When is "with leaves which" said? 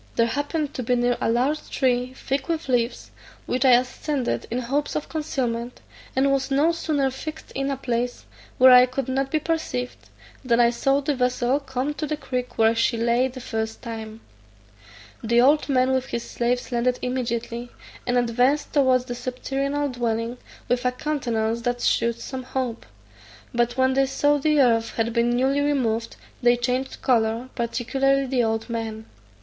2.47-3.63